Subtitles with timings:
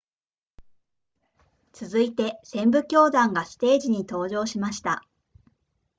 [1.73, 5.03] 続いて旋舞教団がステージに登場しました